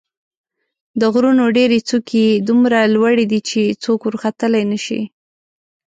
د 0.99 1.01
غرونو 1.13 1.43
ډېرې 1.57 1.79
څوکې 1.89 2.21
یې 2.29 2.41
دومره 2.47 2.79
لوړې 2.93 3.25
دي 3.31 3.39
چې 3.49 3.61
څوک 3.83 3.99
ورختلای 4.05 4.63
نه 4.71 4.79
شي. 4.85 5.01